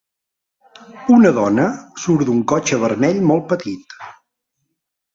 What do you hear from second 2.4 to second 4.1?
cotxe vermell molt petit.